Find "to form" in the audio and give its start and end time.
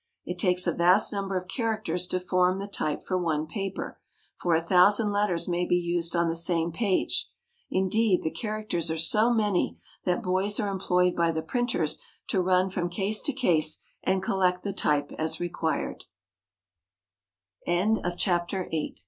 2.07-2.57